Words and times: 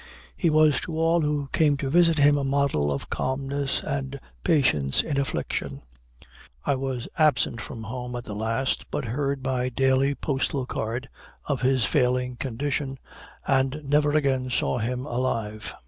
He 0.35 0.49
was 0.49 0.81
to 0.81 0.97
all 0.97 1.21
who 1.21 1.47
came 1.53 1.77
to 1.77 1.87
visit 1.91 2.17
him 2.17 2.35
a 2.35 2.43
model 2.43 2.91
of 2.91 3.11
calmness 3.11 3.83
and 3.83 4.19
patience 4.43 5.03
in 5.03 5.19
affliction. 5.19 5.83
I 6.65 6.73
was 6.73 7.07
absent 7.19 7.61
from 7.61 7.83
home 7.83 8.15
at 8.15 8.23
the 8.23 8.33
last, 8.33 8.89
but 8.89 9.05
heard 9.05 9.43
by 9.43 9.69
daily 9.69 10.15
postal 10.15 10.65
card 10.65 11.07
of 11.45 11.61
his 11.61 11.85
failing 11.85 12.35
condition; 12.37 12.97
and 13.45 13.79
never 13.83 14.13
again 14.15 14.49
saw 14.49 14.79
him 14.79 15.05
alive. 15.05 15.75